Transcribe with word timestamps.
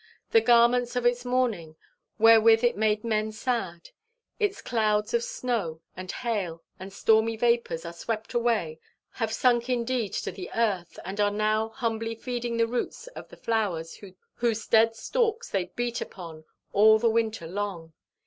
The 0.31 0.41
garments 0.41 0.95
of 0.95 1.05
its 1.05 1.23
mourning, 1.23 1.75
wherewith 2.17 2.63
it 2.63 2.75
made 2.75 3.03
men 3.03 3.31
sad, 3.31 3.91
its 4.39 4.59
clouds 4.59 5.13
of 5.13 5.23
snow 5.23 5.81
and 5.95 6.11
hail 6.11 6.63
and 6.79 6.91
stormy 6.91 7.37
vapours, 7.37 7.85
are 7.85 7.93
swept 7.93 8.33
away, 8.33 8.79
have 9.21 9.31
sunk 9.31 9.69
indeed 9.69 10.13
to 10.13 10.31
the 10.31 10.49
earth, 10.55 10.97
and 11.05 11.19
are 11.21 11.29
now 11.29 11.69
humbly 11.69 12.15
feeding 12.15 12.57
the 12.57 12.65
roots 12.65 13.05
of 13.09 13.29
the 13.29 13.37
flowers 13.37 14.01
whose 14.37 14.65
dead 14.65 14.95
stalks 14.95 15.51
they 15.51 15.65
beat 15.65 16.01
upon 16.01 16.45
all 16.73 16.97
the 16.97 17.07
winter 17.07 17.45
long. 17.45 17.93